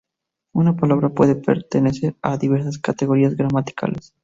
[0.55, 4.15] Una palabra puede pertenecer a diversas categorías gramaticales.